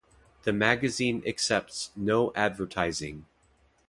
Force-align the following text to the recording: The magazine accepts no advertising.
The 0.45 0.51
magazine 0.51 1.21
accepts 1.27 1.91
no 1.95 2.33
advertising. 2.33 3.27